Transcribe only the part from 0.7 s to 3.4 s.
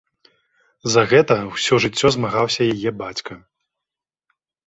За гэта ўсё жыццё змагаўся яе бацька.